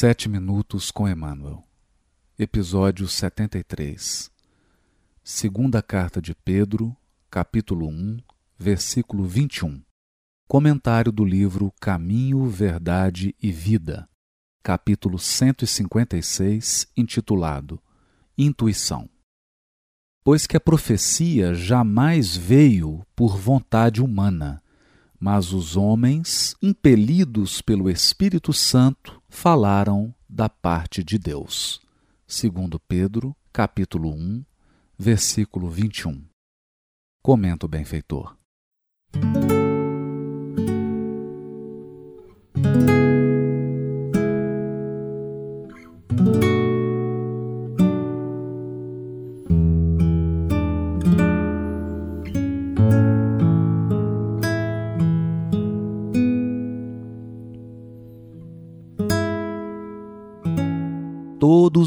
Sete 0.00 0.28
Minutos 0.28 0.92
com 0.92 1.08
Emmanuel, 1.08 1.64
Episódio 2.38 3.08
73 3.08 4.30
Segunda 5.24 5.82
Carta 5.82 6.22
de 6.22 6.36
Pedro, 6.36 6.96
capítulo 7.28 7.88
1, 7.88 8.18
versículo 8.56 9.24
21 9.24 9.82
Comentário 10.46 11.10
do 11.10 11.24
livro 11.24 11.74
Caminho, 11.80 12.46
Verdade 12.46 13.34
e 13.42 13.50
Vida, 13.50 14.08
capítulo 14.62 15.18
156, 15.18 16.86
intitulado 16.96 17.82
Intuição. 18.38 19.10
Pois 20.22 20.46
que 20.46 20.56
a 20.56 20.60
profecia 20.60 21.54
jamais 21.54 22.36
veio 22.36 23.04
por 23.16 23.36
vontade 23.36 24.00
humana, 24.00 24.62
mas 25.18 25.52
os 25.52 25.76
homens, 25.76 26.54
impelidos 26.62 27.60
pelo 27.60 27.90
Espírito 27.90 28.52
Santo, 28.52 29.20
falaram 29.28 30.14
da 30.28 30.48
parte 30.48 31.02
de 31.02 31.18
Deus. 31.18 31.80
Segundo 32.26 32.78
Pedro, 32.78 33.34
capítulo 33.52 34.10
1, 34.10 34.44
versículo 34.98 35.68
21. 35.68 36.24
Comenta 37.22 37.66
o 37.66 37.68
benfeitor. 37.68 38.36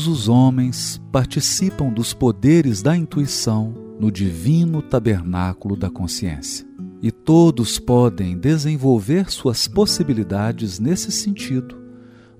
Todos 0.02 0.22
os 0.22 0.28
homens 0.28 1.00
participam 1.12 1.94
dos 1.94 2.12
poderes 2.12 2.82
da 2.82 2.98
intuição 2.98 3.72
no 4.00 4.12
divino 4.12 4.82
tabernáculo 4.82 5.76
da 5.76 5.92
consciência. 5.92 6.66
E 7.04 7.12
todos 7.12 7.78
podem 7.78 8.36
desenvolver 8.36 9.30
suas 9.30 9.68
possibilidades 9.68 10.80
nesse 10.80 11.12
sentido 11.12 11.80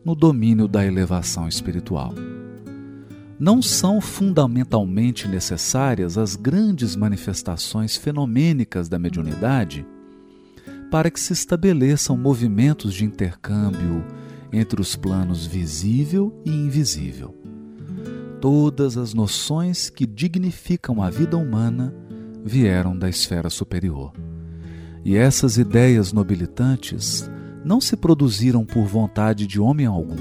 no 0.04 0.16
domínio 0.16 0.68
da 0.68 0.84
elevação 0.84 1.48
espiritual. 1.48 2.16
Não 3.40 3.62
são 3.62 4.02
fundamentalmente 4.02 5.28
necessárias 5.28 6.18
as 6.18 6.36
grandes 6.36 6.96
manifestações 6.96 7.96
fenomênicas 7.96 8.90
da 8.90 8.98
mediunidade 8.98 9.86
para 10.90 11.12
que 11.12 11.20
se 11.20 11.32
estabeleçam 11.32 12.18
movimentos 12.18 12.92
de 12.92 13.06
intercâmbio 13.06 14.04
entre 14.52 14.82
os 14.82 14.96
planos 14.96 15.46
visível 15.46 16.42
e 16.44 16.50
invisível. 16.50 17.41
Todas 18.42 18.98
as 18.98 19.14
noções 19.14 19.90
que 19.90 20.08
dignificam 20.08 21.02
a 21.02 21.12
vida 21.12 21.38
humana 21.38 21.94
vieram 22.44 22.98
da 22.98 23.08
esfera 23.08 23.52
superior. 23.52 24.12
E 25.06 25.16
essas 25.16 25.58
ideias 25.58 26.12
nobilitantes 26.12 27.30
não 27.64 27.80
se 27.80 27.96
produziram 27.96 28.66
por 28.66 28.86
vontade 28.86 29.46
de 29.46 29.60
homem 29.60 29.86
algum, 29.86 30.18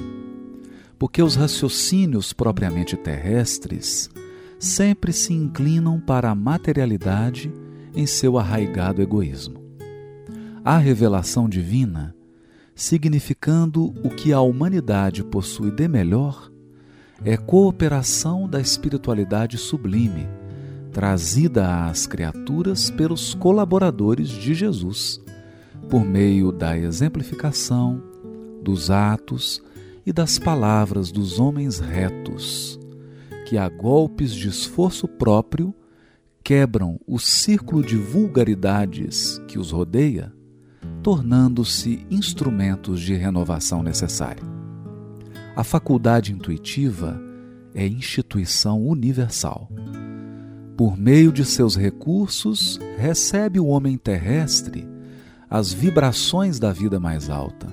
porque 0.99 1.23
os 1.23 1.35
raciocínios 1.35 2.35
propriamente 2.35 2.95
terrestres 2.95 4.11
sempre 4.59 5.13
se 5.13 5.33
inclinam 5.33 5.99
para 5.99 6.31
a 6.31 6.35
materialidade 6.35 7.51
em 7.97 8.07
seu 8.07 8.39
arraigado 8.39 9.01
egoísmo. 9.01 9.59
A 10.63 10.77
revelação 10.77 11.49
divina 11.49 12.15
significando 12.75 13.95
o 14.03 14.09
que 14.09 14.33
a 14.33 14.41
humanidade 14.41 15.23
possui 15.25 15.71
de 15.71 15.87
melhor, 15.87 16.50
é 17.25 17.37
cooperação 17.37 18.49
da 18.49 18.61
espiritualidade 18.61 19.59
sublime, 19.59 20.29
trazida 20.93 21.87
às 21.87 22.07
criaturas 22.07 22.91
pelos 22.91 23.35
colaboradores 23.35 24.29
de 24.29 24.55
Jesus, 24.55 25.21
por 25.89 26.05
meio 26.05 26.51
da 26.51 26.77
exemplificação, 26.77 28.03
dos 28.63 28.91
atos 28.91 29.63
e 30.05 30.13
das 30.13 30.39
palavras 30.39 31.11
dos 31.13 31.39
homens 31.39 31.79
retos, 31.79 32.79
que 33.47 33.57
a 33.59 33.69
golpes 33.69 34.33
de 34.33 34.49
esforço 34.49 35.07
próprio 35.07 35.75
quebram 36.43 36.99
o 37.07 37.19
círculo 37.19 37.83
de 37.83 37.97
vulgaridades 37.97 39.41
que 39.47 39.59
os 39.59 39.71
rodeia 39.71 40.33
tornando-se 41.03 42.07
instrumentos 42.11 43.01
de 43.01 43.15
renovação 43.15 43.83
necessária. 43.83 44.60
A 45.57 45.65
faculdade 45.65 46.33
intuitiva 46.33 47.21
é 47.75 47.87
instituição 47.87 48.81
universal. 48.87 49.69
Por 50.77 50.97
meio 50.97 51.33
de 51.33 51.45
seus 51.45 51.77
recursos, 51.77 52.79
recebe 52.97 53.59
o 53.59 53.67
homem 53.67 53.99
terrestre 53.99 54.89
as 55.49 55.73
vibrações 55.73 56.61
da 56.61 56.73
vida 56.73 57.01
mais 57.01 57.29
alta, 57.29 57.67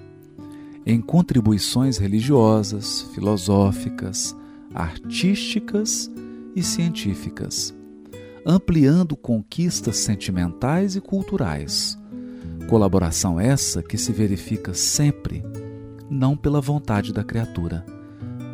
em 0.85 0.99
contribuições 0.99 1.97
religiosas, 1.97 3.03
filosóficas, 3.13 4.35
artísticas 4.73 6.11
e 6.55 6.63
científicas, 6.63 7.73
ampliando 8.43 9.15
conquistas 9.15 9.97
sentimentais 9.97 10.95
e 10.95 11.01
culturais 11.01 11.97
Colaboração 12.67 13.39
essa 13.39 13.81
que 13.81 13.97
se 13.97 14.11
verifica 14.11 14.73
sempre, 14.73 15.41
não 16.09 16.35
pela 16.35 16.61
vontade 16.61 17.13
da 17.13 17.23
criatura, 17.23 17.85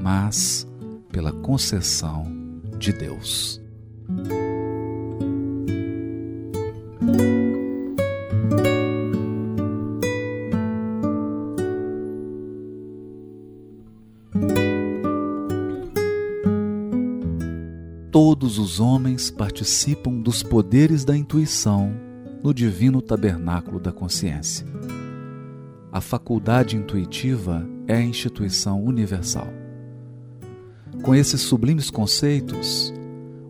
mas 0.01 0.67
pela 1.11 1.31
concessão 1.31 2.25
de 2.77 2.91
Deus. 2.91 3.61
Todos 18.11 18.59
os 18.59 18.79
homens 18.79 19.31
participam 19.31 20.19
dos 20.19 20.43
poderes 20.43 21.03
da 21.03 21.17
intuição 21.17 21.93
no 22.43 22.53
divino 22.53 23.01
tabernáculo 23.01 23.79
da 23.79 23.91
consciência. 23.91 24.67
A 25.93 26.01
faculdade 26.01 26.75
intuitiva 26.75 27.69
é 27.87 27.93
a 27.93 28.01
instituição 28.01 28.83
universal. 28.83 29.47
Com 31.03 31.13
esses 31.13 31.39
sublimes 31.41 31.91
conceitos, 31.91 32.91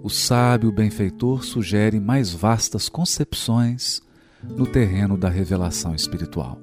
o 0.04 0.10
sábio 0.10 0.70
benfeitor 0.70 1.46
sugere 1.46 2.02
mais 2.02 2.34
vastas 2.34 2.90
concepções 2.90 4.02
no 4.44 4.68
terreno 4.68 5.16
da 5.16 5.30
revelação 5.30 5.96
espiritual. 5.96 6.60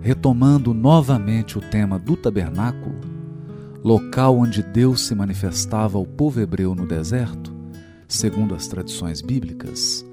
Retomando 0.00 0.72
novamente 0.72 1.58
o 1.58 1.60
tema 1.60 1.98
do 1.98 2.16
tabernáculo, 2.16 2.94
local 3.82 4.38
onde 4.38 4.62
Deus 4.62 5.04
se 5.04 5.16
manifestava 5.16 5.98
ao 5.98 6.06
povo 6.06 6.38
hebreu 6.40 6.76
no 6.76 6.86
deserto, 6.86 7.52
segundo 8.06 8.54
as 8.54 8.68
tradições 8.68 9.20
bíblicas, 9.20 10.06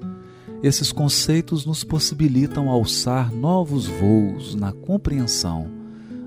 esses 0.62 0.90
conceitos 0.90 1.64
nos 1.64 1.84
possibilitam 1.84 2.68
alçar 2.68 3.32
novos 3.32 3.86
voos 3.86 4.54
na 4.54 4.72
compreensão 4.72 5.70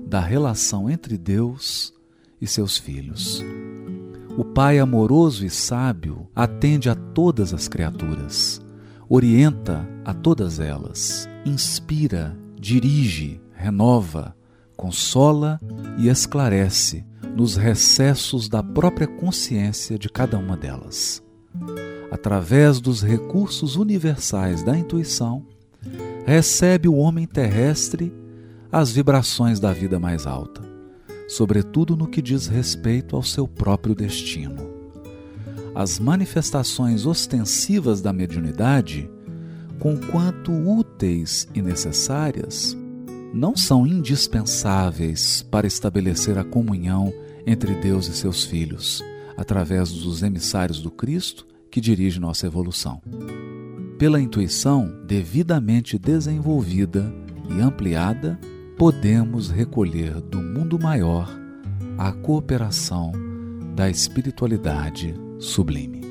da 0.06 0.20
relação 0.20 0.90
entre 0.90 1.18
Deus 1.18 1.92
e 2.40 2.46
seus 2.46 2.76
filhos. 2.76 3.44
O 4.36 4.44
Pai 4.44 4.78
amoroso 4.78 5.44
e 5.44 5.50
sábio 5.50 6.26
atende 6.34 6.88
a 6.88 6.94
todas 6.94 7.52
as 7.52 7.68
criaturas, 7.68 8.60
orienta 9.08 9.86
a 10.04 10.14
todas 10.14 10.58
elas, 10.58 11.28
inspira, 11.44 12.36
dirige, 12.58 13.40
renova, 13.52 14.34
consola 14.76 15.60
e 15.98 16.08
esclarece 16.08 17.04
nos 17.36 17.56
recessos 17.56 18.48
da 18.48 18.62
própria 18.62 19.06
consciência 19.06 19.98
de 19.98 20.08
cada 20.08 20.38
uma 20.38 20.56
delas 20.56 21.22
através 22.12 22.78
dos 22.78 23.02
recursos 23.02 23.74
universais 23.76 24.62
da 24.62 24.76
intuição, 24.76 25.46
recebe 26.26 26.86
o 26.86 26.96
homem 26.96 27.26
terrestre 27.26 28.12
as 28.70 28.92
vibrações 28.92 29.58
da 29.58 29.72
vida 29.72 29.98
mais 29.98 30.26
alta, 30.26 30.60
sobretudo 31.26 31.96
no 31.96 32.06
que 32.06 32.20
diz 32.20 32.46
respeito 32.48 33.16
ao 33.16 33.22
seu 33.22 33.48
próprio 33.48 33.94
destino. 33.94 34.70
As 35.74 35.98
manifestações 35.98 37.06
ostensivas 37.06 38.02
da 38.02 38.12
mediunidade, 38.12 39.10
conquanto 39.78 40.52
úteis 40.52 41.48
e 41.54 41.62
necessárias, 41.62 42.76
não 43.32 43.56
são 43.56 43.86
indispensáveis 43.86 45.40
para 45.50 45.66
estabelecer 45.66 46.36
a 46.36 46.44
comunhão 46.44 47.10
entre 47.46 47.74
Deus 47.74 48.06
e 48.06 48.12
seus 48.12 48.44
filhos, 48.44 49.02
através 49.34 49.90
dos 49.90 50.22
emissários 50.22 50.78
do 50.78 50.90
Cristo 50.90 51.50
que 51.72 51.80
dirige 51.80 52.20
nossa 52.20 52.46
evolução. 52.46 53.00
Pela 53.98 54.20
intuição 54.20 54.92
devidamente 55.06 55.98
desenvolvida 55.98 57.12
e 57.48 57.60
ampliada, 57.60 58.38
podemos 58.76 59.50
recolher 59.50 60.20
do 60.20 60.38
mundo 60.38 60.78
maior 60.78 61.28
a 61.96 62.12
cooperação 62.12 63.12
da 63.74 63.88
espiritualidade 63.88 65.14
sublime. 65.38 66.01